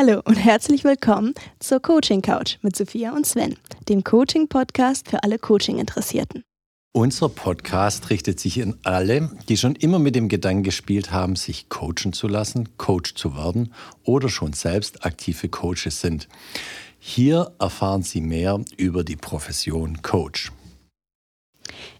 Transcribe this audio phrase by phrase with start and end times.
[0.00, 3.56] Hallo und herzlich willkommen zur Coaching Couch mit Sophia und Sven,
[3.90, 6.42] dem Coaching Podcast für alle Coaching Interessierten.
[6.94, 11.68] Unser Podcast richtet sich an alle, die schon immer mit dem Gedanken gespielt haben, sich
[11.68, 16.28] coachen zu lassen, Coach zu werden oder schon selbst aktive Coaches sind.
[16.98, 20.50] Hier erfahren Sie mehr über die Profession Coach.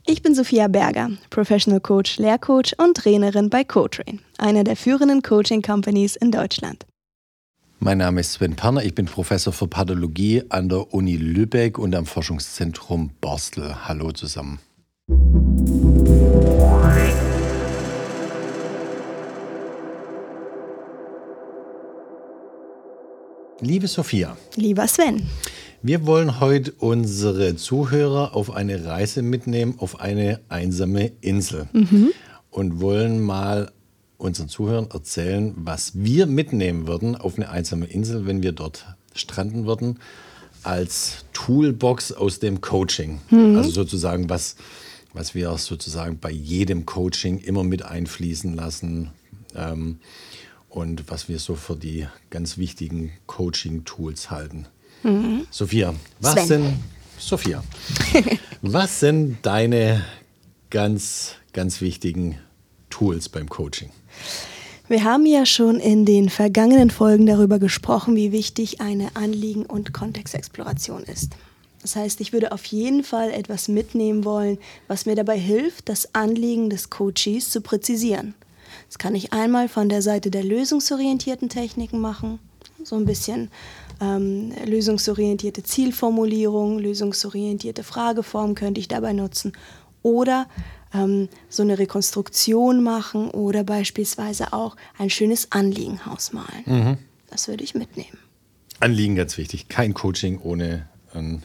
[0.07, 5.61] Ich bin Sophia Berger, Professional Coach, Lehrcoach und Trainerin bei CoTrain, einer der führenden Coaching
[5.61, 6.87] Companies in Deutschland.
[7.83, 11.95] Mein Name ist Sven Perner, ich bin Professor für Pathologie an der Uni Lübeck und
[11.95, 13.75] am Forschungszentrum Borstel.
[13.89, 14.59] Hallo zusammen.
[23.61, 24.37] Liebe Sophia.
[24.57, 25.23] Lieber Sven.
[25.81, 31.67] Wir wollen heute unsere Zuhörer auf eine Reise mitnehmen, auf eine einsame Insel.
[31.73, 32.13] Mhm.
[32.51, 33.73] Und wollen mal
[34.21, 38.85] unseren Zuhörern erzählen, was wir mitnehmen würden auf eine einsame Insel, wenn wir dort
[39.15, 39.99] stranden würden,
[40.63, 43.21] als Toolbox aus dem Coaching.
[43.31, 43.57] Mhm.
[43.57, 44.57] Also sozusagen, was,
[45.15, 49.11] was wir sozusagen bei jedem Coaching immer mit einfließen lassen.
[49.55, 49.99] Ähm,
[50.71, 54.67] und was wir so für die ganz wichtigen Coaching-Tools halten.
[55.03, 55.47] Mhm.
[55.51, 56.47] Sophia, was Sven.
[56.47, 56.75] sind
[57.19, 57.65] Sophia?
[58.63, 60.05] was sind deine
[60.71, 62.39] ganz, ganz wichtigen
[62.89, 63.91] Tools beim Coaching?
[64.89, 69.93] Wir haben ja schon in den vergangenen Folgen darüber gesprochen, wie wichtig eine Anliegen- und
[69.93, 71.33] Kontextexploration ist.
[71.81, 76.15] Das heißt, ich würde auf jeden Fall etwas mitnehmen wollen, was mir dabei hilft, das
[76.15, 78.35] Anliegen des Coaches zu präzisieren.
[78.89, 82.39] Das kann ich einmal von der Seite der lösungsorientierten Techniken machen,
[82.83, 83.51] so ein bisschen
[84.01, 89.53] ähm, lösungsorientierte Zielformulierung, lösungsorientierte Frageform könnte ich dabei nutzen.
[90.03, 90.49] Oder
[90.95, 96.65] ähm, so eine Rekonstruktion machen oder beispielsweise auch ein schönes Anliegenhaus malen.
[96.67, 96.99] Mhm.
[97.31, 98.19] Das würde ich mitnehmen.
[98.81, 99.69] Anliegen ganz wichtig.
[99.69, 101.43] Kein Coaching ohne ein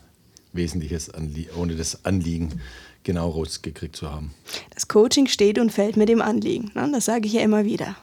[0.54, 2.62] wesentliches Anliegen, ohne das Anliegen
[3.04, 4.34] genau rausgekriegt zu haben.
[4.74, 6.72] Das Coaching steht und fällt mit dem Anliegen.
[6.74, 6.90] Ne?
[6.92, 7.96] Das sage ich ja immer wieder.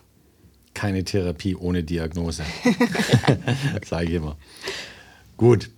[0.74, 2.44] Keine Therapie ohne Diagnose.
[3.84, 4.36] sage ich immer.
[5.36, 5.70] Gut.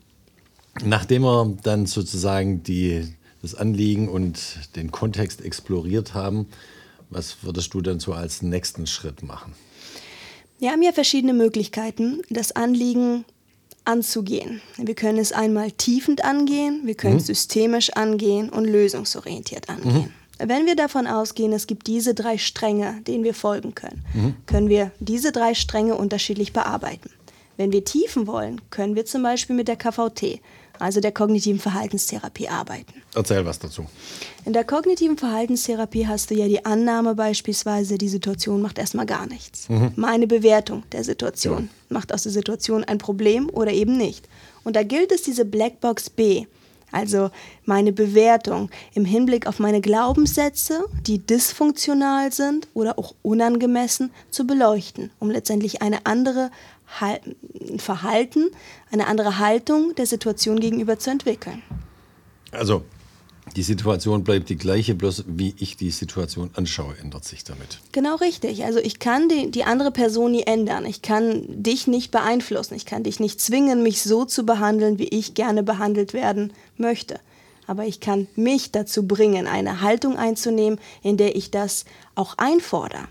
[0.85, 3.15] Nachdem wir dann sozusagen die,
[3.45, 4.41] das Anliegen und
[4.75, 6.47] den Kontext exploriert haben,
[7.11, 9.53] was würdest du dann so als nächsten Schritt machen?
[10.59, 13.25] Wir haben ja verschiedene Möglichkeiten, das Anliegen
[13.85, 14.63] anzugehen.
[14.79, 17.21] Wir können es einmal tiefend angehen, wir können mhm.
[17.21, 20.11] es systemisch angehen und lösungsorientiert angehen.
[20.39, 20.49] Mhm.
[20.49, 24.35] Wenn wir davon ausgehen, es gibt diese drei Stränge, denen wir folgen können, mhm.
[24.47, 27.11] können wir diese drei Stränge unterschiedlich bearbeiten.
[27.57, 30.41] Wenn wir tiefen wollen, können wir zum Beispiel mit der KVT,
[30.79, 32.95] also der kognitiven Verhaltenstherapie, arbeiten.
[33.15, 33.87] Erzähl was dazu.
[34.45, 39.27] In der kognitiven Verhaltenstherapie hast du ja die Annahme beispielsweise, die Situation macht erstmal gar
[39.27, 39.69] nichts.
[39.69, 39.93] Mhm.
[39.97, 41.95] Meine Bewertung der Situation ja.
[41.95, 44.29] macht aus der Situation ein Problem oder eben nicht.
[44.65, 46.47] Und da gilt es, diese Blackbox B,
[46.95, 47.31] also
[47.65, 55.11] meine Bewertung im Hinblick auf meine Glaubenssätze, die dysfunktional sind oder auch unangemessen, zu beleuchten,
[55.19, 56.51] um letztendlich eine andere
[57.79, 58.51] Verhalten,
[58.91, 61.63] eine andere Haltung der Situation gegenüber zu entwickeln.
[62.53, 62.85] Also
[63.57, 67.79] die Situation bleibt die gleiche, bloß wie ich die Situation anschaue, ändert sich damit.
[67.93, 68.65] Genau richtig.
[68.65, 70.87] Also ich kann die, die andere Person nie ändern.
[70.87, 72.75] Ich kann dich nicht beeinflussen.
[72.75, 77.21] Ich kann dich nicht zwingen, mich so zu behandeln, wie ich gerne behandelt werden möchte.
[77.67, 81.85] Aber ich kann mich dazu bringen, eine Haltung einzunehmen, in der ich das
[82.15, 83.07] auch einfordere.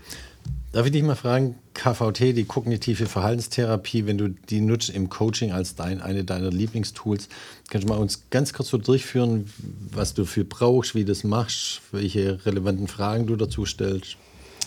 [0.72, 5.52] Darf ich dich mal fragen, KVT, die kognitive Verhaltenstherapie, wenn du die nutzt im Coaching
[5.52, 7.28] als dein, eine deiner Lieblingstools,
[7.68, 9.50] kannst du mal uns ganz kurz so durchführen,
[9.90, 14.16] was du für brauchst, wie du das machst, welche relevanten Fragen du dazu stellst?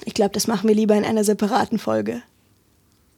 [0.05, 2.21] Ich glaube, das machen wir lieber in einer separaten Folge.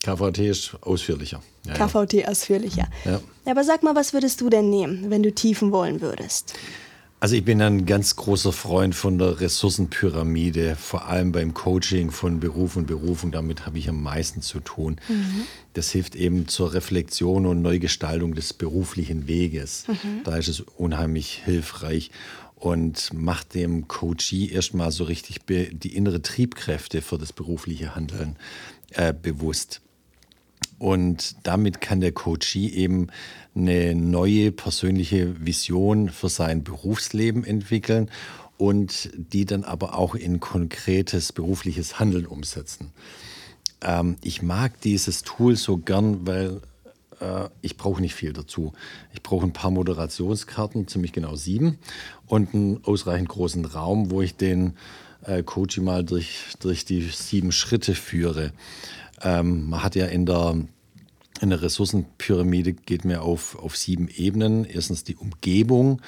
[0.03, 1.41] KVT ist ausführlicher.
[1.65, 2.87] Ja, KVT ausführlicher.
[3.03, 3.19] Ja.
[3.45, 6.53] Aber sag mal, was würdest du denn nehmen, wenn du tiefen wollen würdest?
[7.21, 12.39] Also ich bin ein ganz großer Freund von der Ressourcenpyramide, vor allem beim Coaching von
[12.39, 13.31] Beruf und Berufung.
[13.31, 15.01] Damit habe ich am meisten zu tun.
[15.09, 15.41] Mhm.
[15.73, 19.85] Das hilft eben zur Reflexion und Neugestaltung des beruflichen Weges.
[19.87, 20.23] Mhm.
[20.23, 22.11] Da ist es unheimlich hilfreich
[22.55, 28.37] und macht dem Coachee erstmal so richtig die innere Triebkräfte für das berufliche Handeln
[28.91, 29.81] äh, bewusst.
[30.79, 33.07] Und damit kann der Coachee eben
[33.53, 38.09] eine neue persönliche Vision für sein Berufsleben entwickeln
[38.57, 42.91] und die dann aber auch in konkretes berufliches Handeln umsetzen.
[43.81, 46.61] Ähm, ich mag dieses Tool so gern, weil
[47.19, 48.73] äh, ich brauche nicht viel dazu.
[49.13, 51.77] Ich brauche ein paar Moderationskarten, ziemlich genau sieben,
[52.27, 54.73] und einen ausreichend großen Raum, wo ich den
[55.23, 58.51] äh, Coaching mal durch, durch die sieben Schritte führe.
[59.21, 60.55] Ähm, man hat ja in der
[61.41, 64.65] in der Ressourcenpyramide geht mir auf, auf sieben Ebenen.
[64.65, 66.01] Erstens die Umgebung,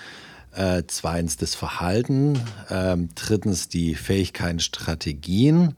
[0.53, 2.37] äh, zweitens das Verhalten,
[2.69, 5.75] äh, drittens die Fähigkeiten, Strategien,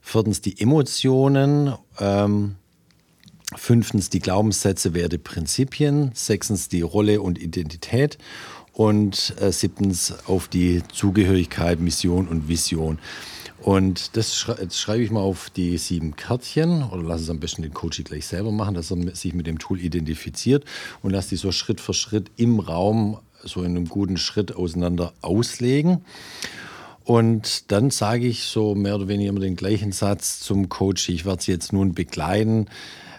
[0.00, 2.56] viertens die Emotionen, ähm,
[3.54, 8.18] fünftens die Glaubenssätze, Werte, Prinzipien, sechstens die Rolle und Identität
[8.72, 12.98] und äh, siebtens auf die Zugehörigkeit, Mission und Vision.
[13.62, 17.62] Und das, schrei schreibe ich mal auf die sieben Kärtchen oder lass es am besten
[17.62, 20.64] den Coach gleich selber machen, dass er sich mit dem Tool identifiziert
[21.02, 25.12] und lass die so Schritt für Schritt im Raum so in einem guten Schritt auseinander
[25.22, 26.04] auslegen.
[27.04, 31.08] Und dann sage ich so mehr oder weniger immer den gleichen Satz zum Coach.
[31.08, 32.66] Ich werde Sie jetzt nun begleiten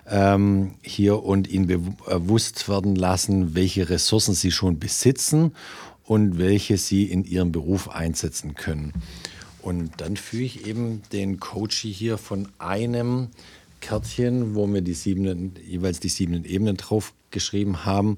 [0.10, 5.54] ähm, hier und Ihnen bewusst werden lassen, welche Ressourcen Sie schon besitzen
[6.04, 8.94] und welche Sie in Ihrem Beruf einsetzen können.
[9.68, 13.28] Und dann führe ich eben den Coach hier von einem
[13.81, 18.18] Kärtchen, wo wir die sieben, jeweils die sieben Ebenen drauf geschrieben haben,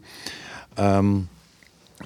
[0.77, 1.27] ähm,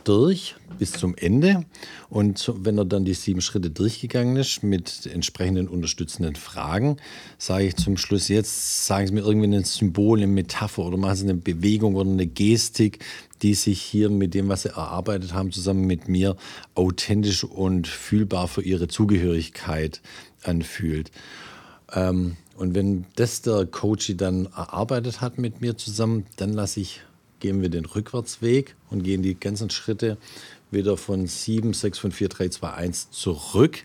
[0.04, 1.66] durch bis zum Ende.
[2.10, 6.98] Und wenn er dann die sieben Schritte durchgegangen ist mit entsprechenden unterstützenden Fragen,
[7.38, 11.16] sage ich zum Schluss jetzt, sagen Sie mir irgendwie ein Symbol, eine Metapher oder machen
[11.16, 13.04] Sie eine Bewegung oder eine Gestik,
[13.42, 16.36] die sich hier mit dem, was Sie erarbeitet haben, zusammen mit mir
[16.76, 20.02] authentisch und fühlbar für Ihre Zugehörigkeit
[20.44, 21.12] anfühlt.
[21.94, 27.02] Ähm, und wenn das der Coach dann erarbeitet hat mit mir zusammen, dann lasse ich
[27.44, 30.18] gehen wir den Rückwärtsweg und gehen die ganzen Schritte
[30.72, 33.84] wieder von 7, 6, 5, 4, 3, 2, 1 zurück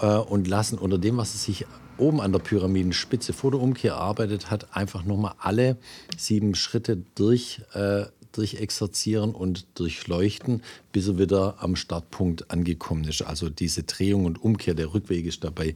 [0.00, 1.66] äh, und lassen unter dem, was es sich
[1.98, 5.76] oben an der Pyramidenspitze vor der Umkehr erarbeitet hat, einfach nochmal alle
[6.16, 13.20] sieben Schritte durch, äh, durchexerzieren und durchleuchten, bis er wieder am Startpunkt angekommen ist.
[13.20, 15.74] Also diese Drehung und Umkehr der Rückweg ist dabei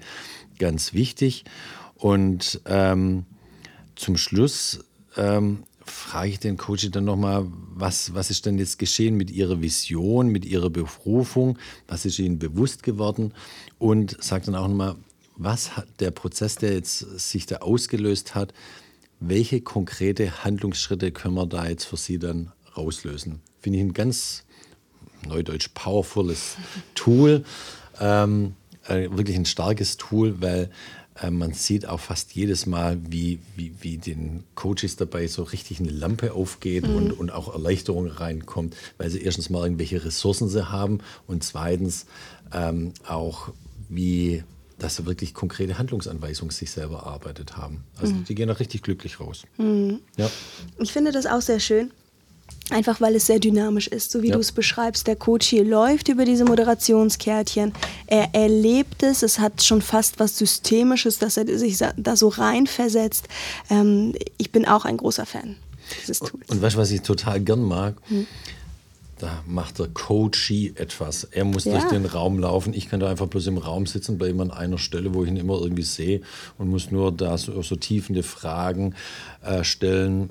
[0.58, 1.44] ganz wichtig.
[1.96, 3.26] Und ähm,
[3.94, 4.80] zum Schluss
[5.18, 9.60] ähm, frage ich den Coach dann nochmal, was, was ist denn jetzt geschehen mit Ihrer
[9.60, 13.32] Vision, mit Ihrer Berufung, was ist Ihnen bewusst geworden
[13.78, 14.96] und sage dann auch nochmal,
[15.36, 18.52] was hat der Prozess, der jetzt sich da ausgelöst hat,
[19.20, 23.40] welche konkrete Handlungsschritte können wir da jetzt für Sie dann rauslösen?
[23.60, 24.44] Finde ich ein ganz
[25.26, 26.56] neudeutsch powervolles
[26.94, 27.44] Tool,
[28.00, 28.54] ähm,
[28.86, 30.70] äh, wirklich ein starkes Tool, weil
[31.28, 35.90] man sieht auch fast jedes Mal, wie, wie, wie den Coaches dabei so richtig eine
[35.90, 36.96] Lampe aufgeht mhm.
[36.96, 42.06] und, und auch Erleichterung reinkommt, weil sie erstens mal irgendwelche Ressourcen sie haben und zweitens
[42.52, 43.52] ähm, auch,
[43.88, 44.44] wie
[44.78, 47.84] dass sie wirklich konkrete Handlungsanweisungen sich selber erarbeitet haben.
[47.96, 48.24] Also mhm.
[48.24, 49.44] die gehen auch richtig glücklich raus.
[49.58, 50.00] Mhm.
[50.16, 50.30] Ja.
[50.78, 51.90] Ich finde das auch sehr schön,
[52.70, 54.34] Einfach weil es sehr dynamisch ist, so wie ja.
[54.34, 55.06] du es beschreibst.
[55.06, 57.72] Der Coach hier läuft über diese Moderationskärtchen.
[58.06, 59.22] Er erlebt es.
[59.22, 63.28] Es hat schon fast was Systemisches, dass er sich da so reinversetzt.
[63.70, 65.56] Ähm, ich bin auch ein großer Fan
[66.00, 66.48] dieses Tools.
[66.48, 67.96] Und, und weißt du, was ich total gern mag?
[68.08, 68.26] Hm.
[69.18, 71.24] Da macht der Coachie etwas.
[71.24, 71.72] Er muss ja.
[71.72, 72.72] durch den Raum laufen.
[72.72, 75.36] Ich kann da einfach bloß im Raum sitzen, bleibe an einer Stelle, wo ich ihn
[75.36, 76.22] immer irgendwie sehe
[76.56, 78.94] und muss nur da so, so tiefende Fragen
[79.42, 80.30] äh, stellen.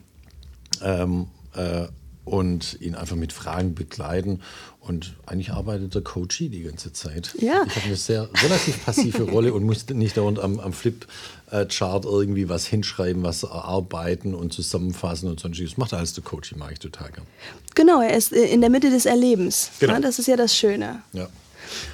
[0.82, 1.88] Ähm, äh,
[2.30, 4.42] und ihn einfach mit Fragen begleiten.
[4.80, 7.34] Und eigentlich arbeitet der Coachie die ganze Zeit.
[7.40, 7.64] Ja.
[7.66, 12.48] Ich habe eine sehr relativ passive Rolle und muss nicht dauernd am, am Flip-Chart irgendwie
[12.48, 15.78] was hinschreiben, was erarbeiten und zusammenfassen und sonstiges.
[15.78, 17.26] Macht alles der Coachie, mag ich total gern.
[17.74, 19.72] Genau, er ist äh, in der Mitte des Erlebens.
[19.80, 19.94] Genau.
[19.94, 21.02] Ja, das ist ja das Schöne.
[21.14, 21.28] Ja.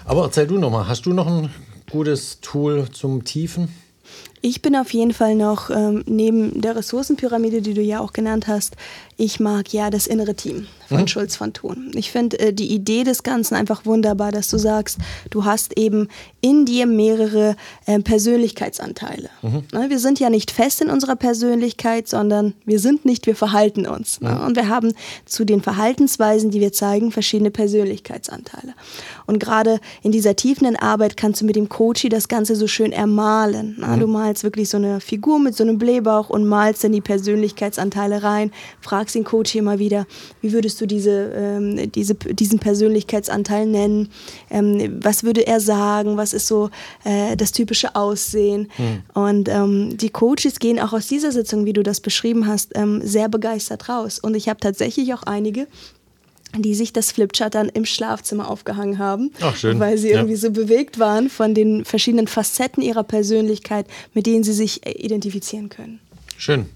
[0.04, 1.50] Aber erzähl du nochmal, hast du noch ein
[1.90, 3.70] gutes Tool zum Tiefen?
[4.42, 8.48] Ich bin auf jeden Fall noch ähm, neben der Ressourcenpyramide, die du ja auch genannt
[8.48, 8.76] hast,
[9.18, 11.08] ich mag ja das innere Team von mhm.
[11.08, 11.92] Schulz von Thun.
[11.96, 14.98] Ich finde äh, die Idee des Ganzen einfach wunderbar, dass du sagst,
[15.30, 16.10] du hast eben
[16.42, 19.30] in dir mehrere äh, Persönlichkeitsanteile.
[19.42, 19.64] Mhm.
[19.72, 23.88] Ne, wir sind ja nicht fest in unserer Persönlichkeit, sondern wir sind nicht, wir verhalten
[23.88, 24.20] uns.
[24.20, 24.32] Ne?
[24.32, 24.36] Mhm.
[24.36, 24.46] Ne?
[24.46, 28.74] Und wir haben zu den Verhaltensweisen, die wir zeigen, verschiedene Persönlichkeitsanteile.
[29.26, 32.92] Und gerade in dieser tiefenden Arbeit kannst du mit dem Coachy das Ganze so schön
[32.92, 33.78] ermalen.
[33.80, 33.98] Ne?
[33.98, 38.24] Du malst wirklich so eine Figur mit so einem Blähbauch und malst dann die Persönlichkeitsanteile
[38.24, 38.52] rein,
[38.82, 40.06] fragst den Coach immer wieder,
[40.42, 44.10] wie würdest du diese, ähm, diese, diesen Persönlichkeitsanteil nennen?
[44.50, 46.18] Ähm, was würde er sagen?
[46.18, 46.70] Was ist so
[47.04, 48.70] äh, das typische Aussehen?
[48.78, 49.04] Mhm.
[49.14, 53.02] Und ähm, die Coaches gehen auch aus dieser Sitzung, wie du das beschrieben hast, ähm,
[53.04, 54.20] sehr begeistert raus.
[54.20, 55.68] Und ich habe tatsächlich auch einige,
[56.62, 59.80] die sich das Flipchart dann im Schlafzimmer aufgehangen haben, Ach, schön.
[59.80, 60.18] weil sie ja.
[60.18, 64.92] irgendwie so bewegt waren von den verschiedenen Facetten ihrer Persönlichkeit, mit denen sie sich äh,
[64.92, 66.00] identifizieren können.
[66.38, 66.68] Schön.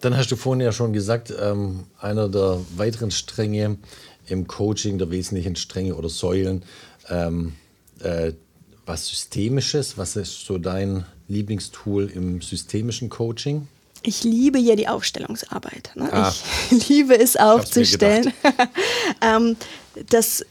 [0.00, 3.76] Dann hast du vorhin ja schon gesagt, ähm, einer der weiteren Stränge
[4.26, 6.62] im Coaching, der wesentlichen Stränge oder Säulen,
[7.08, 7.52] ähm,
[8.00, 8.32] äh,
[8.86, 9.98] was Systemisches.
[9.98, 13.68] Was ist so dein Lieblingstool im systemischen Coaching?
[14.02, 15.90] Ich liebe ja die Aufstellungsarbeit.
[15.94, 16.10] Ne?
[16.12, 16.34] Ah,
[16.70, 18.32] ich liebe es aufzustellen.
[19.20, 19.56] ähm,
[20.08, 20.44] das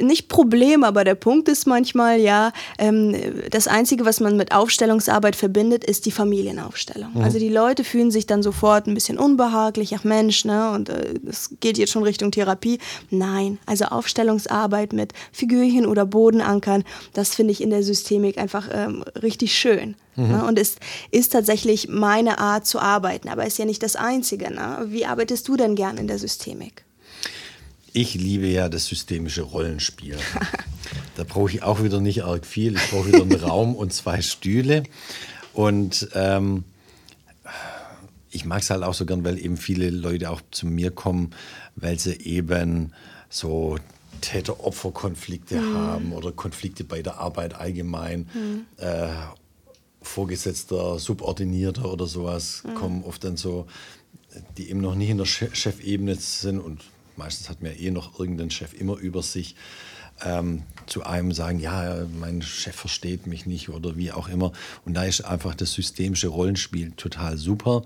[0.00, 3.14] nicht Problem, aber der Punkt ist manchmal, ja, ähm,
[3.50, 7.10] das Einzige, was man mit Aufstellungsarbeit verbindet, ist die Familienaufstellung.
[7.14, 7.22] Mhm.
[7.22, 11.52] Also die Leute fühlen sich dann sofort ein bisschen unbehaglich, ach Mensch, ne, und es
[11.52, 12.78] äh, geht jetzt schon Richtung Therapie.
[13.10, 19.04] Nein, also Aufstellungsarbeit mit Figürchen oder Bodenankern, das finde ich in der Systemik einfach ähm,
[19.22, 19.96] richtig schön.
[20.16, 20.28] Mhm.
[20.28, 20.78] Ne, und ist,
[21.10, 24.52] ist tatsächlich meine Art zu arbeiten, aber ist ja nicht das Einzige.
[24.52, 24.84] Ne?
[24.86, 26.84] Wie arbeitest du denn gern in der Systemik?
[27.92, 30.18] Ich liebe ja das systemische Rollenspiel.
[31.16, 32.76] da brauche ich auch wieder nicht arg viel.
[32.76, 34.84] Ich brauche wieder einen Raum und zwei Stühle.
[35.52, 36.64] Und ähm,
[38.30, 41.30] ich mag es halt auch so gern, weil eben viele Leute auch zu mir kommen,
[41.76, 42.92] weil sie eben
[43.28, 43.76] so
[44.22, 45.76] Täter-Opfer-Konflikte mhm.
[45.76, 48.26] haben oder Konflikte bei der Arbeit allgemein.
[48.32, 48.66] Mhm.
[48.78, 49.08] Äh,
[50.00, 52.74] Vorgesetzter, Subordinierter oder sowas mhm.
[52.74, 53.66] kommen oft dann so,
[54.56, 56.80] die eben noch nicht in der Chefebene sind und
[57.16, 59.56] meistens hat ja eh noch irgendeinen Chef immer über sich,
[60.24, 64.52] ähm, zu einem sagen, ja, mein Chef versteht mich nicht oder wie auch immer.
[64.84, 67.82] Und da ist einfach das systemische Rollenspiel total super.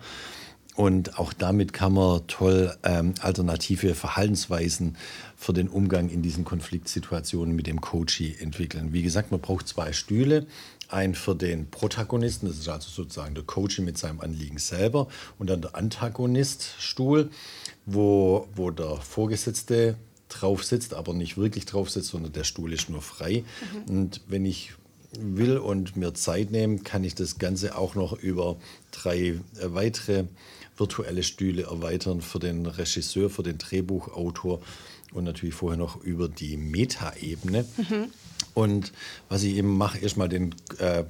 [0.74, 4.96] Und auch damit kann man toll ähm, alternative Verhaltensweisen
[5.34, 8.92] für den Umgang in diesen Konfliktsituationen mit dem Coachie entwickeln.
[8.92, 10.46] Wie gesagt, man braucht zwei Stühle.
[10.88, 15.50] Einen für den Protagonisten, das ist also sozusagen der Coachie mit seinem Anliegen selber, und
[15.50, 17.30] dann der Antagoniststuhl
[17.86, 19.96] wo, wo der Vorgesetzte
[20.28, 23.44] drauf sitzt, aber nicht wirklich drauf sitzt, sondern der Stuhl ist nur frei.
[23.86, 23.96] Mhm.
[23.96, 24.72] Und wenn ich
[25.18, 28.56] will und mir Zeit nehme, kann ich das Ganze auch noch über
[28.90, 30.24] drei äh, weitere
[30.76, 34.60] virtuelle Stühle erweitern für den Regisseur, für den Drehbuchautor
[35.12, 37.64] und natürlich vorher noch über die Metaebene.
[37.76, 38.10] Mhm.
[38.56, 38.94] Und
[39.28, 41.04] was ich eben mache, erstmal den äh,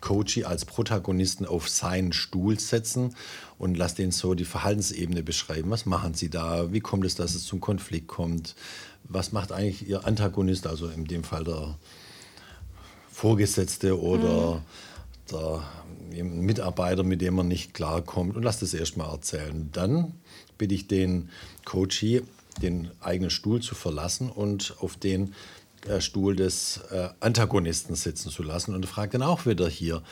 [0.00, 3.14] Coachy als Protagonisten auf seinen Stuhl setzen
[3.58, 5.68] und lass den so die Verhaltensebene beschreiben.
[5.68, 6.72] Was machen sie da?
[6.72, 8.54] Wie kommt es, dass es zum Konflikt kommt?
[9.04, 11.76] Was macht eigentlich ihr Antagonist, also in dem Fall der
[13.12, 14.62] Vorgesetzte oder
[15.34, 16.16] mhm.
[16.16, 19.68] der Mitarbeiter, mit dem man nicht klarkommt und lass das erstmal erzählen.
[19.70, 20.14] Dann
[20.56, 21.28] bitte ich den
[21.66, 22.22] Coachy,
[22.62, 25.34] den eigenen Stuhl zu verlassen und auf den
[26.00, 30.02] Stuhl des äh, Antagonisten sitzen zu lassen und fragt dann auch wieder hier,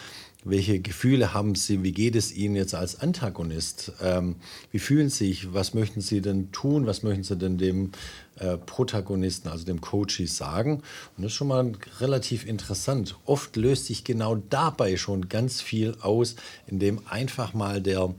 [0.44, 3.92] welche Gefühle haben Sie, wie geht es Ihnen jetzt als Antagonist?
[4.02, 4.36] Ähm,
[4.70, 7.92] wie fühlen Sie sich, was möchten Sie denn tun, was möchten Sie denn dem
[8.36, 10.82] äh, Protagonisten, also dem Coachie sagen?
[11.16, 13.16] Und das ist schon mal relativ interessant.
[13.24, 18.14] Oft löst sich genau dabei schon ganz viel aus, indem einfach mal der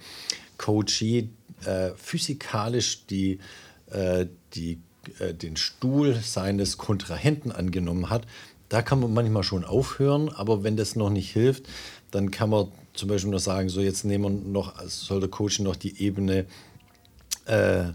[0.58, 1.30] Coachie
[1.64, 3.40] äh, physikalisch die,
[3.92, 4.80] äh, die
[5.20, 8.26] äh, den Stuhl seines Kontrahenten angenommen hat,
[8.70, 11.68] da kann man manchmal schon aufhören, aber wenn das noch nicht hilft,
[12.12, 15.60] dann kann man zum Beispiel noch sagen, so jetzt nehmen wir noch, soll der Coach
[15.60, 16.46] noch die Ebene
[17.46, 17.86] äh,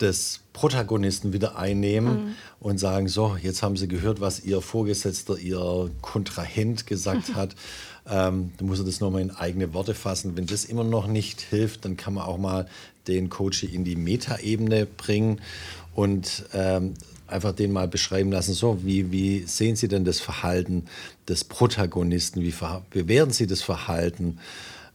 [0.00, 2.34] des Protagonisten wieder einnehmen mhm.
[2.60, 7.54] und sagen, so, jetzt haben Sie gehört, was Ihr Vorgesetzter, Ihr Kontrahent gesagt hat.
[8.08, 10.36] Ähm, dann muss er das nochmal in eigene Worte fassen.
[10.36, 12.66] Wenn das immer noch nicht hilft, dann kann man auch mal
[13.06, 15.40] den Coach in die Metaebene bringen
[15.94, 16.94] und ähm,
[17.30, 20.86] einfach den mal beschreiben lassen, so, wie, wie sehen Sie denn das Verhalten
[21.28, 22.54] des Protagonisten, wie
[22.90, 24.38] bewerten Sie das Verhalten,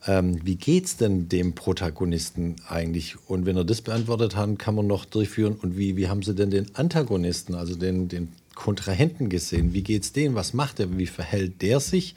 [0.07, 3.15] ähm, wie geht es denn dem Protagonisten eigentlich?
[3.27, 6.35] Und wenn er das beantwortet hat, kann man noch durchführen, und wie, wie haben Sie
[6.35, 10.97] denn den Antagonisten, also den, den Kontrahenten gesehen, wie geht es denen, was macht er,
[10.97, 12.15] wie verhält der sich?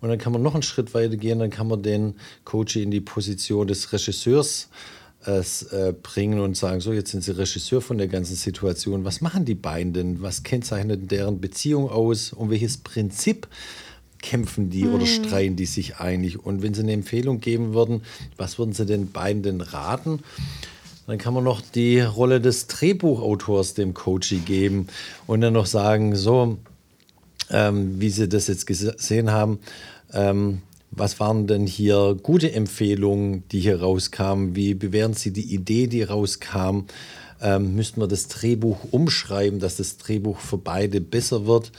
[0.00, 2.90] Und dann kann man noch einen Schritt weiter gehen, dann kann man den Coach in
[2.90, 4.68] die Position des Regisseurs
[5.24, 9.04] äh, bringen und sagen, so, jetzt sind Sie Regisseur von der ganzen Situation.
[9.04, 10.20] Was machen die beiden denn?
[10.20, 12.32] Was kennzeichnet deren Beziehung aus?
[12.32, 13.46] Um welches Prinzip
[14.22, 14.94] kämpfen die mhm.
[14.94, 16.44] oder streiten die sich eigentlich?
[16.44, 18.02] Und wenn Sie eine Empfehlung geben würden,
[18.36, 20.20] was würden Sie den beiden denn raten?
[21.06, 24.86] Dann kann man noch die Rolle des Drehbuchautors dem Coachy geben
[25.26, 26.58] und dann noch sagen, so,
[27.50, 29.58] ähm, wie Sie das jetzt gesehen haben,
[30.12, 30.62] ähm,
[30.94, 34.54] was waren denn hier gute Empfehlungen, die hier rauskamen?
[34.54, 36.84] Wie bewerten Sie die Idee, die rauskam?
[37.40, 41.72] Ähm, müssten wir das Drehbuch umschreiben, dass das Drehbuch für beide besser wird?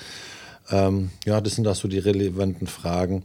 [0.69, 3.23] Ähm, ja, das sind da so die relevanten Fragen.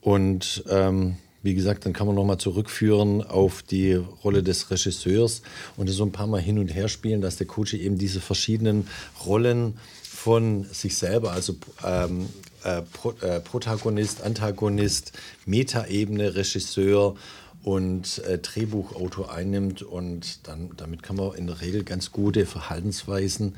[0.00, 5.42] Und ähm, wie gesagt, dann kann man nochmal zurückführen auf die Rolle des Regisseurs
[5.76, 8.88] und so ein paar Mal hin und her spielen, dass der Coach eben diese verschiedenen
[9.24, 11.54] Rollen von sich selber, also
[11.84, 12.28] ähm,
[12.64, 15.12] äh, Pro, äh, Protagonist, Antagonist,
[15.46, 17.14] Metaebene, Regisseur
[17.62, 19.82] und äh, Drehbuchautor einnimmt.
[19.82, 23.54] Und dann, damit kann man in der Regel ganz gute Verhaltensweisen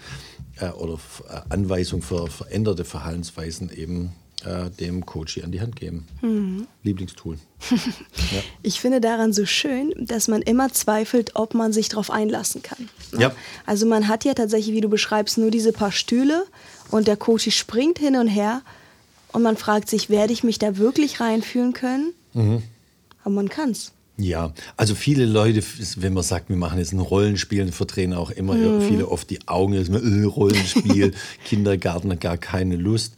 [0.60, 0.98] äh, oder
[1.28, 4.12] äh, Anweisungen für veränderte Verhaltensweisen eben
[4.44, 6.06] äh, dem Coach an die Hand geben.
[6.22, 6.66] Mhm.
[6.82, 7.38] Lieblingstool.
[7.70, 8.42] ja.
[8.62, 12.88] Ich finde daran so schön, dass man immer zweifelt, ob man sich darauf einlassen kann.
[13.12, 13.20] Ne?
[13.20, 13.32] Ja.
[13.66, 16.44] Also man hat ja tatsächlich, wie du beschreibst, nur diese paar Stühle
[16.90, 18.62] und der Coach springt hin und her
[19.32, 22.14] und man fragt sich, werde ich mich da wirklich reinfühlen können?
[22.32, 22.62] Mhm.
[23.22, 23.92] Aber man kann es.
[24.20, 25.62] Ja, also viele Leute,
[25.96, 28.82] wenn man sagt, wir machen jetzt ein Rollenspiel, verdrehen auch immer mhm.
[28.82, 31.12] viele oft die Augen, äh, Rollenspiel,
[31.44, 33.14] Kindergarten, gar keine Lust.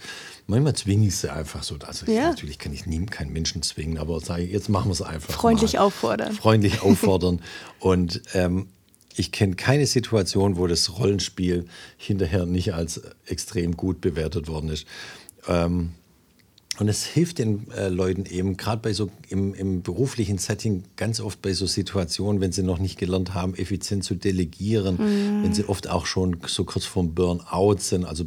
[0.46, 1.76] Manchmal zwinge ich sie einfach so.
[1.84, 2.30] Also ja.
[2.30, 5.34] natürlich kann ich nie, keinen Menschen zwingen, aber sage jetzt machen wir es einfach.
[5.34, 5.80] Freundlich mal.
[5.80, 6.32] auffordern.
[6.32, 7.40] Freundlich auffordern.
[7.80, 8.68] Und ähm,
[9.16, 11.66] ich kenne keine Situation, wo das Rollenspiel
[11.96, 14.86] hinterher nicht als extrem gut bewertet worden ist.
[15.48, 15.92] Ähm,
[16.78, 21.20] und es hilft den äh, Leuten eben, gerade bei so im, im, beruflichen Setting, ganz
[21.20, 25.44] oft bei so Situationen, wenn sie noch nicht gelernt haben, effizient zu delegieren, mhm.
[25.44, 28.06] wenn sie oft auch schon so kurz vorm Burnout sind.
[28.06, 28.24] Also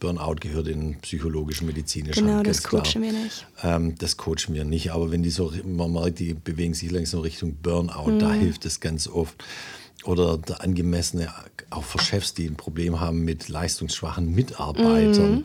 [0.00, 3.46] Burnout gehört in psychologischen, medizinischen Genau, das coachen wir nicht.
[3.62, 4.92] Ähm, das coachen wir nicht.
[4.92, 8.18] Aber wenn die so, man merkt, die bewegen sich langsam Richtung Burnout, mhm.
[8.18, 9.42] da hilft es ganz oft.
[10.04, 11.32] Oder der angemessene,
[11.70, 15.36] auch für Chefs, die ein Problem haben mit leistungsschwachen Mitarbeitern.
[15.36, 15.44] Mhm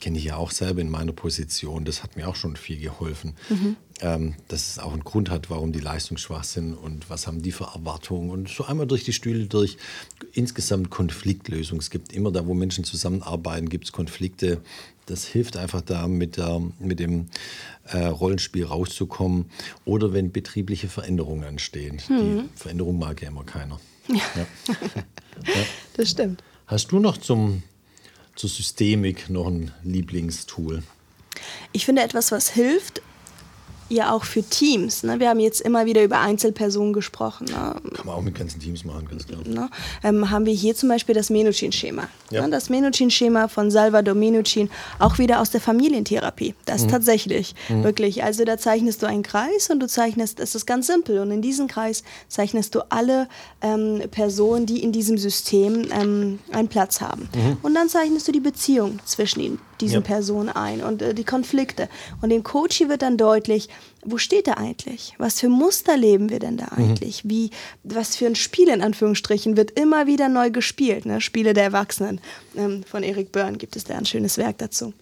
[0.00, 1.84] kenne ich ja auch selber in meiner Position.
[1.84, 3.34] Das hat mir auch schon viel geholfen.
[3.48, 3.76] Mhm.
[4.00, 7.50] Ähm, dass es auch einen Grund hat, warum die leistungsschwach sind und was haben die
[7.50, 8.30] für Erwartungen.
[8.30, 9.76] Und so einmal durch die Stühle durch
[10.32, 11.78] insgesamt Konfliktlösung.
[11.80, 14.60] Es gibt immer da, wo Menschen zusammenarbeiten, gibt es Konflikte.
[15.06, 17.26] Das hilft einfach da, mit, der, mit dem
[17.86, 19.46] äh, Rollenspiel rauszukommen.
[19.84, 22.00] Oder wenn betriebliche Veränderungen anstehen.
[22.08, 22.18] Mhm.
[22.18, 23.80] Die Veränderung mag ja immer keiner.
[24.08, 24.16] Ja.
[24.36, 24.46] ja.
[25.94, 26.42] Das stimmt.
[26.66, 27.62] Hast du noch zum
[28.38, 30.84] zur Systemik noch ein Lieblingstool?
[31.72, 33.02] Ich finde etwas, was hilft,
[33.88, 35.02] ja auch für Teams.
[35.02, 35.18] Ne?
[35.20, 37.46] Wir haben jetzt immer wieder über Einzelpersonen gesprochen.
[37.46, 37.74] Ne?
[37.94, 39.40] Kann man auch mit ganzen Teams machen, ganz klar.
[39.46, 39.70] Ne?
[40.02, 42.08] Ähm, haben wir hier zum Beispiel das Menuchin-Schema.
[42.30, 42.42] Ja.
[42.42, 42.50] Ne?
[42.50, 46.54] Das Menuchin-Schema von Salvador Menuchin, auch wieder aus der Familientherapie.
[46.64, 46.88] Das mhm.
[46.88, 47.84] tatsächlich, mhm.
[47.84, 48.22] wirklich.
[48.24, 51.42] Also da zeichnest du einen Kreis und du zeichnest, es ist ganz simpel, und in
[51.42, 53.28] diesem Kreis zeichnest du alle
[53.62, 57.28] ähm, Personen, die in diesem System ähm, einen Platz haben.
[57.34, 57.58] Mhm.
[57.62, 60.00] Und dann zeichnest du die Beziehung zwischen ihnen diesen ja.
[60.00, 61.88] Personen ein und äh, die Konflikte.
[62.20, 63.68] Und dem Coach wird dann deutlich,
[64.04, 65.14] wo steht er eigentlich?
[65.18, 66.84] Was für Muster leben wir denn da mhm.
[66.84, 67.24] eigentlich?
[67.24, 67.30] Mhm.
[67.30, 67.50] Wie,
[67.84, 71.06] was für ein Spiel in Anführungsstrichen wird immer wieder neu gespielt?
[71.06, 71.20] Ne?
[71.20, 72.20] Spiele der Erwachsenen
[72.56, 74.92] ähm, von Eric Byrne gibt es da ein schönes Werk dazu.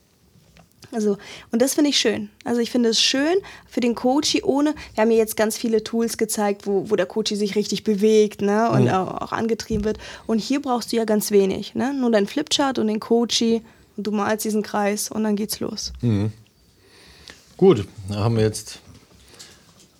[0.92, 1.18] Also,
[1.50, 2.30] und das finde ich schön.
[2.44, 3.36] Also ich finde es schön
[3.68, 7.06] für den Coach, ohne, wir haben ja jetzt ganz viele Tools gezeigt, wo, wo der
[7.06, 8.90] Coach sich richtig bewegt ne, und mhm.
[8.90, 9.98] auch, auch, angetrieben wird.
[10.26, 11.74] Und hier brauchst du ja ganz wenig.
[11.74, 11.92] Ne?
[11.92, 13.42] Nur dein Flipchart und den Coach
[13.96, 15.92] und du malst diesen Kreis und dann geht's los.
[16.00, 16.32] Mhm.
[17.56, 18.80] Gut, da haben wir jetzt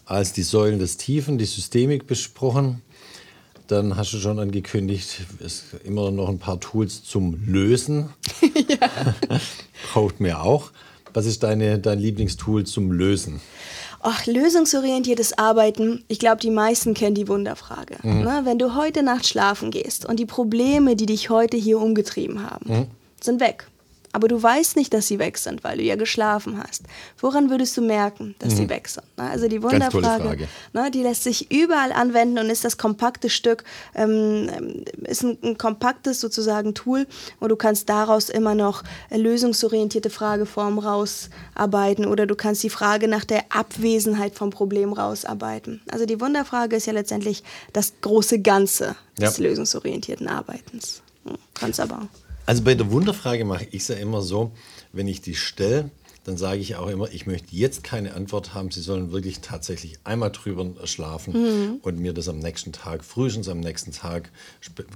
[0.04, 2.82] als die Säulen des Tiefen die Systemik besprochen.
[3.66, 8.10] Dann hast du schon angekündigt, es immer noch ein paar Tools zum Lösen.
[8.68, 8.88] ja.
[9.92, 10.70] Braucht mir auch.
[11.12, 13.40] Was ist deine, dein Lieblingstool zum Lösen?
[14.02, 16.04] Ach, lösungsorientiertes Arbeiten.
[16.06, 17.96] Ich glaube, die meisten kennen die Wunderfrage.
[18.02, 18.20] Mhm.
[18.20, 18.42] Ne?
[18.44, 22.72] Wenn du heute Nacht schlafen gehst und die Probleme, die dich heute hier umgetrieben haben,
[22.72, 22.86] mhm.
[23.20, 23.66] sind weg
[24.16, 26.84] aber du weißt nicht, dass sie weg sind, weil du ja geschlafen hast.
[27.18, 28.56] Woran würdest du merken, dass mhm.
[28.56, 29.04] sie weg sind?
[29.18, 33.62] Also die Wunderfrage, ne, die lässt sich überall anwenden und ist das kompakte Stück,
[33.94, 37.06] ähm, ist ein, ein, kompaktes sozusagen Tool
[37.40, 43.26] und du kannst daraus immer noch lösungsorientierte Frageformen rausarbeiten oder du kannst die Frage nach
[43.26, 45.82] der Abwesenheit vom Problem rausarbeiten.
[45.90, 47.42] Also die Wunderfrage ist ja letztendlich
[47.74, 49.44] das große Ganze des ja.
[49.44, 51.02] lösungsorientierten Arbeitens.
[51.52, 52.08] Kannst aber
[52.46, 54.52] also bei der Wunderfrage mache ich es ja immer so,
[54.92, 55.90] wenn ich die stelle,
[56.26, 58.72] dann sage ich auch immer, ich möchte jetzt keine Antwort haben.
[58.72, 61.76] Sie sollen wirklich tatsächlich einmal drüber schlafen mhm.
[61.82, 64.30] und mir das am nächsten Tag, frühestens am nächsten Tag,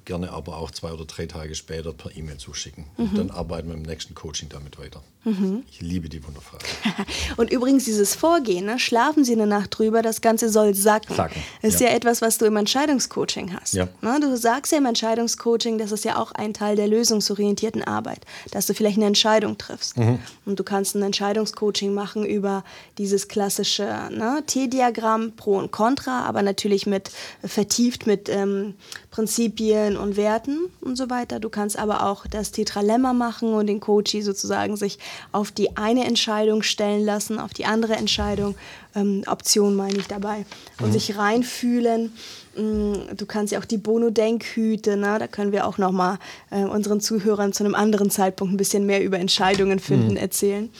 [0.05, 2.87] gerne aber auch zwei oder drei Tage später per E-Mail zuschicken.
[2.97, 3.05] Mhm.
[3.05, 5.05] Und dann arbeiten wir im nächsten Coaching damit weiter.
[5.25, 5.64] Mhm.
[5.71, 6.64] Ich liebe die Wunderfrage.
[7.37, 8.79] und übrigens dieses Vorgehen, ne?
[8.79, 11.14] schlafen Sie eine Nacht drüber, das Ganze soll sacken.
[11.14, 11.43] sacken.
[11.62, 11.88] Ist ja.
[11.88, 11.95] ja.
[11.95, 13.75] etwas, was du im Entscheidungscoaching hast.
[13.75, 13.88] Ja.
[14.01, 14.19] Ne?
[14.21, 18.66] Du sagst ja im Entscheidungscoaching, das ist ja auch ein Teil der lösungsorientierten Arbeit, dass
[18.66, 19.99] du vielleicht eine Entscheidung triffst.
[19.99, 20.19] Mhm.
[20.47, 22.64] Und du kannst eine Entscheidungscoaching machen über
[22.96, 24.42] dieses klassische ne?
[24.46, 27.11] T-Diagramm, Pro und Contra, aber natürlich mit
[27.44, 28.74] vertieft mit ähm,
[29.11, 31.38] Prinzipien und Werten und so weiter.
[31.38, 34.98] Du kannst aber auch das Tetralemma machen und den Coachie sozusagen sich
[35.30, 38.54] auf die eine Entscheidung stellen lassen, auf die andere Entscheidung,
[38.94, 40.46] ähm, Option meine ich dabei,
[40.80, 40.92] und mhm.
[40.92, 42.12] sich reinfühlen.
[42.56, 45.16] Mm, du kannst ja auch die Bono-Denkhüte, ne?
[45.18, 46.18] da können wir auch nochmal
[46.50, 50.16] äh, unseren Zuhörern zu einem anderen Zeitpunkt ein bisschen mehr über Entscheidungen finden mhm.
[50.16, 50.70] erzählen.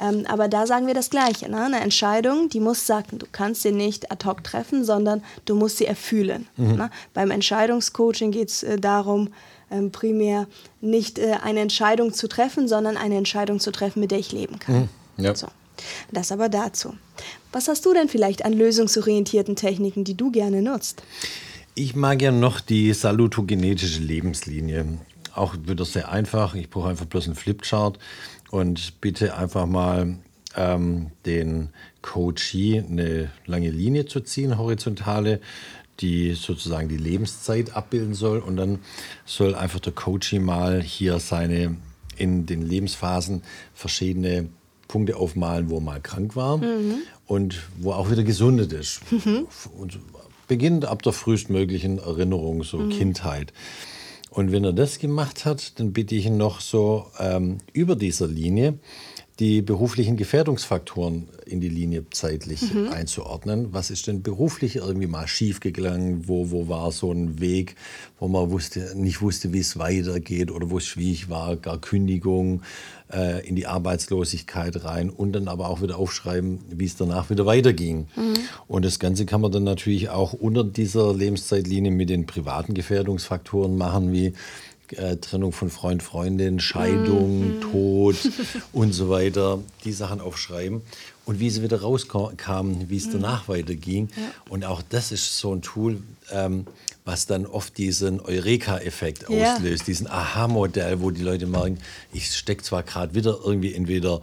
[0.00, 1.50] Ähm, aber da sagen wir das Gleiche.
[1.50, 1.62] Ne?
[1.64, 5.78] Eine Entscheidung, die muss sagen, du kannst sie nicht ad hoc treffen, sondern du musst
[5.78, 6.46] sie erfühlen.
[6.56, 6.76] Mhm.
[6.76, 6.90] Ne?
[7.12, 9.28] Beim Entscheidungscoaching geht es äh, darum,
[9.70, 10.46] ähm, primär
[10.80, 14.58] nicht äh, eine Entscheidung zu treffen, sondern eine Entscheidung zu treffen, mit der ich leben
[14.58, 14.88] kann.
[15.16, 15.24] Mhm.
[15.24, 15.34] Ja.
[15.34, 15.48] So.
[16.12, 16.94] Das aber dazu.
[17.52, 21.02] Was hast du denn vielleicht an lösungsorientierten Techniken, die du gerne nutzt?
[21.74, 24.98] Ich mag ja noch die salutogenetische Lebenslinie.
[25.34, 26.54] Auch wieder sehr einfach.
[26.54, 27.98] Ich brauche einfach bloß einen Flipchart
[28.50, 30.18] und bitte einfach mal
[30.56, 31.70] ähm, den
[32.02, 35.40] Coachee eine lange Linie zu ziehen, horizontale,
[36.00, 38.38] die sozusagen die Lebenszeit abbilden soll.
[38.38, 38.80] Und dann
[39.24, 41.76] soll einfach der Coachee mal hier seine
[42.16, 44.48] in den Lebensphasen verschiedene
[44.88, 46.60] Punkte aufmalen, wo er mal krank war
[47.26, 49.00] und wo auch wieder gesundet ist.
[49.78, 49.98] Und
[50.48, 53.52] beginnend ab der frühestmöglichen Erinnerung, so Kindheit.
[54.30, 58.28] Und wenn er das gemacht hat, dann bitte ich ihn noch so ähm, über dieser
[58.28, 58.78] Linie
[59.40, 63.72] die beruflichen Gefährdungsfaktoren in die Linie zeitlich einzuordnen.
[63.72, 66.28] Was ist denn beruflich irgendwie mal schiefgegangen?
[66.28, 67.74] Wo, wo war so ein Weg,
[68.18, 72.62] wo man wusste, nicht wusste, wie es weitergeht oder wo es schwierig war, gar Kündigung
[73.10, 77.46] äh, in die Arbeitslosigkeit rein und dann aber auch wieder aufschreiben, wie es danach wieder
[77.46, 78.08] weiterging.
[78.68, 83.76] Und das Ganze kann man dann natürlich auch unter dieser Lebenszeitlinie mit den privaten Gefährdungsfaktoren
[83.76, 84.34] machen, wie
[84.96, 88.16] äh, Trennung von Freund, Freundin, Scheidung, Tod
[88.72, 90.82] und so weiter, die Sachen aufschreiben.
[91.26, 94.08] Und wie sie wieder rauskamen, wie es danach weiterging.
[94.48, 96.66] Und auch das ist so ein Tool, ähm,
[97.04, 99.54] was dann oft diesen Eureka-Effekt Ja.
[99.54, 101.78] auslöst, diesen Aha-Modell, wo die Leute merken,
[102.12, 104.20] ich stecke zwar gerade wieder irgendwie entweder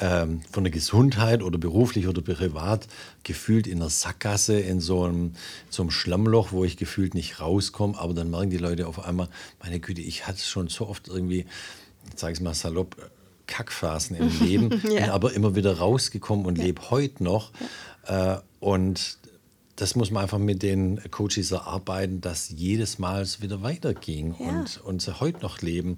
[0.00, 2.86] ähm, von der Gesundheit oder beruflich oder privat
[3.24, 5.32] gefühlt in einer Sackgasse, in so einem,
[5.70, 7.98] so einem Schlammloch, wo ich gefühlt nicht rauskomme.
[7.98, 9.28] Aber dann merken die Leute auf einmal,
[9.62, 11.46] meine Güte, ich hatte schon so oft irgendwie,
[12.12, 12.96] ich sage es mal salopp,
[13.46, 15.12] Kackphasen im Leben, bin Ja.
[15.12, 17.50] aber immer wieder rausgekommen und lebe heute noch.
[18.06, 19.16] Äh, und
[19.76, 24.46] das muss man einfach mit den Coaches erarbeiten, dass jedes Mal es wieder weiterging Ja.
[24.48, 25.96] und, und sie heute noch leben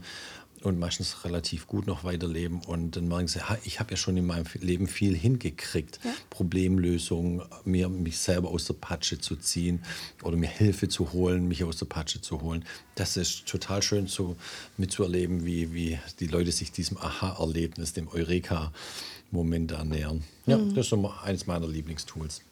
[0.62, 2.60] und meistens relativ gut noch weiterleben.
[2.66, 6.00] Und dann merken sie, ha, ich habe ja schon in meinem Leben viel hingekriegt.
[6.28, 9.82] Problemlösungen, mir mich selber aus der Patsche zu ziehen
[10.22, 12.64] oder mir Hilfe zu holen, mich aus der Patsche zu holen.
[12.94, 14.36] Das ist total schön zu,
[14.76, 20.22] mitzuerleben, wie, wie die Leute sich diesem Aha-Erlebnis, dem Eureka-Moment annähern.
[20.46, 20.92] Ja, das ist
[21.22, 22.42] eines meiner Lieblingstools.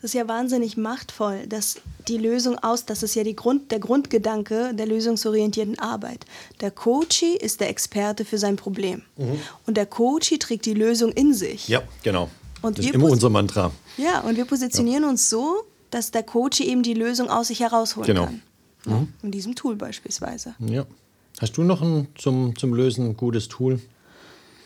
[0.00, 4.72] Das ist ja wahnsinnig machtvoll, dass die Lösung aus, das ist ja Grund, der Grundgedanke
[4.74, 6.24] der lösungsorientierten Arbeit.
[6.60, 9.02] Der Coachee ist der Experte für sein Problem.
[9.66, 11.68] Und der Coachee trägt die Lösung in sich.
[11.68, 12.30] Ja, genau.
[12.62, 13.70] Und das ist immer unser Mantra.
[13.96, 18.06] Ja, und wir positionieren uns so, dass der Coachee eben die Lösung aus sich herausholen
[18.06, 18.24] Genau.
[18.26, 18.42] kann.
[18.86, 20.54] Ja, in diesem Tool beispielsweise.
[20.60, 20.86] Ja.
[21.40, 23.80] Hast du noch ein zum, zum Lösen ein gutes Tool?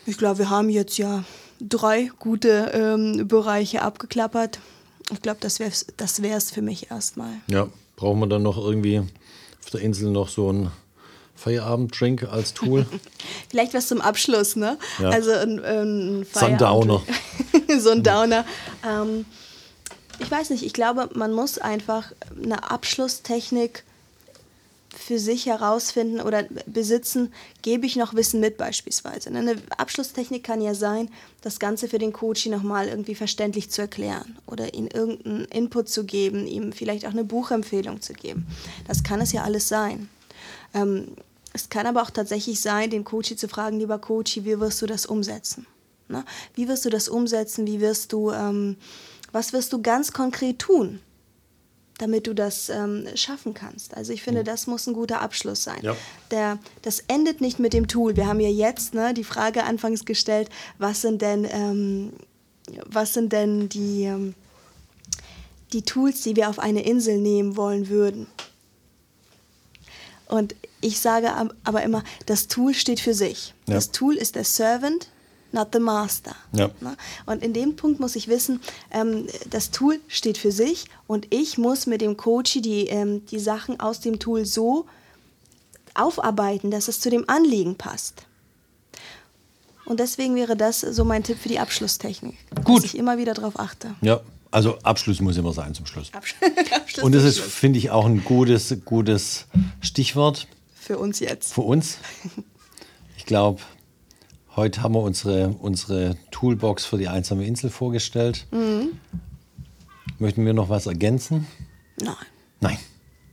[0.06, 1.24] Ich glaube, wir haben jetzt ja
[1.60, 4.58] drei gute ähm, Bereiche abgeklappert.
[5.12, 7.32] Ich glaube, das wäre es das wär's für mich erstmal.
[7.48, 7.68] Ja.
[7.96, 10.70] Brauchen wir dann noch irgendwie auf der Insel noch so ein
[11.36, 12.86] Feierabenddrink als Tool?
[13.50, 14.78] Vielleicht was zum Abschluss, ne?
[14.98, 15.10] Ja.
[15.10, 17.02] Also ein, ein Sundowner.
[17.78, 18.44] So ein Downer.
[18.86, 19.24] Ähm,
[20.18, 23.84] ich weiß nicht, ich glaube, man muss einfach eine Abschlusstechnik
[24.94, 29.30] für sich herausfinden oder besitzen, gebe ich noch Wissen mit beispielsweise.
[29.30, 29.40] ne?
[29.40, 34.38] Eine Abschlusstechnik kann ja sein, das Ganze für den Coach nochmal irgendwie verständlich zu erklären
[34.46, 38.46] oder ihm irgendeinen Input zu geben, ihm vielleicht auch eine Buchempfehlung zu geben.
[38.86, 40.08] Das kann es ja alles sein.
[40.74, 41.16] Ähm,
[41.52, 44.86] es kann aber auch tatsächlich sein, den Coach zu fragen, lieber Coach, wie wirst du
[44.86, 45.66] das umsetzen?
[46.08, 46.24] Ne?
[46.54, 47.66] Wie wirst du das umsetzen?
[47.66, 48.76] Wie wirst du, ähm,
[49.32, 51.00] was wirst du ganz konkret tun?
[52.02, 53.96] Damit du das ähm, schaffen kannst.
[53.96, 55.78] Also ich finde, das muss ein guter Abschluss sein.
[55.82, 55.96] Ja.
[56.32, 58.16] Der, das endet nicht mit dem Tool.
[58.16, 62.12] Wir haben ja jetzt ne, die Frage anfangs gestellt, was sind denn, ähm,
[62.86, 64.34] was sind denn die, ähm,
[65.72, 68.26] die Tools, die wir auf eine Insel nehmen wollen würden.
[70.26, 73.54] Und ich sage ab- aber immer, das Tool steht für sich.
[73.68, 73.74] Ja.
[73.74, 75.08] Das Tool ist der Servant,
[75.52, 76.34] not the Master.
[76.52, 76.70] Ja.
[77.26, 78.60] Und in dem Punkt muss ich wissen,
[78.90, 83.38] ähm, das Tool steht für sich und ich muss mit dem Coach die, ähm, die
[83.38, 84.86] Sachen aus dem Tool so
[85.94, 88.24] aufarbeiten, dass es zu dem Anliegen passt.
[89.84, 92.36] Und deswegen wäre das so mein Tipp für die Abschlusstechnik.
[92.64, 92.78] Gut.
[92.78, 93.94] Dass ich immer wieder darauf achte.
[94.00, 96.12] Ja, also Abschluss muss immer sein zum Schluss.
[96.12, 96.36] Absch
[96.74, 99.46] Abschluss Und das ist, finde ich, auch ein gutes, gutes
[99.80, 101.54] Stichwort für uns jetzt.
[101.54, 101.98] für uns.
[103.18, 103.60] Ich glaube,
[104.56, 108.46] heute haben wir unsere, unsere Toolbox für die einsame Insel vorgestellt.
[110.18, 111.46] Möchten wir noch was ergänzen?
[112.00, 112.14] Nein.
[112.60, 112.78] Nein.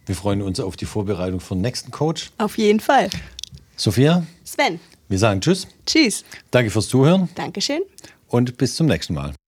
[0.05, 2.31] Wir freuen uns auf die Vorbereitung für den nächsten Coach.
[2.39, 3.09] Auf jeden Fall.
[3.75, 5.67] Sophia, Sven, wir sagen Tschüss.
[5.85, 6.25] tschüss.
[6.51, 7.81] Danke fürs Zuhören Dankeschön.
[8.27, 9.38] und bis zum nächsten Mal.